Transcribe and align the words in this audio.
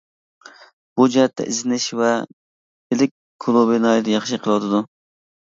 بۇ 0.99 1.05
جەھەتتە 1.15 1.45
ئىزدىنىش 1.51 1.85
ۋە 1.99 2.09
بىلىك 2.95 3.15
كۇلۇبى 3.47 3.79
ناھايىتى 3.85 4.17
ياخشى 4.19 4.43
قىلىۋاتىدۇ. 4.43 4.83